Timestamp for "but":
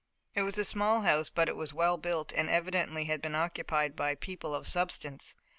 1.29-1.47